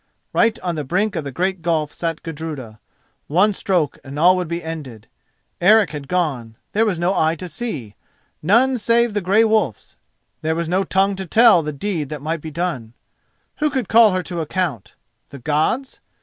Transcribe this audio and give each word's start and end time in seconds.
_"Right 0.33 0.57
on 0.61 0.73
the 0.73 0.83
brink 0.83 1.15
of 1.15 1.23
the 1.23 1.31
great 1.31 1.61
gulf 1.61 1.93
sat 1.93 2.23
Gudruda. 2.23 2.79
One 3.27 3.53
stroke 3.53 3.99
and 4.03 4.17
all 4.17 4.35
would 4.35 4.47
be 4.47 4.63
ended. 4.63 5.05
Eric 5.61 5.91
had 5.91 6.07
gone; 6.07 6.55
there 6.73 6.87
was 6.87 6.97
no 6.97 7.13
eye 7.13 7.35
to 7.35 7.47
see—none 7.47 8.79
save 8.79 9.13
the 9.13 9.21
Grey 9.21 9.43
Wolf's; 9.43 9.95
there 10.41 10.55
was 10.55 10.67
no 10.67 10.81
tongue 10.81 11.15
to 11.17 11.27
tell 11.27 11.61
the 11.61 11.71
deed 11.71 12.09
that 12.09 12.19
might 12.19 12.41
be 12.41 12.49
done. 12.49 12.93
Who 13.57 13.69
could 13.69 13.87
call 13.87 14.13
her 14.13 14.23
to 14.23 14.39
account? 14.41 14.95
The 15.29 15.37
Gods! 15.37 15.99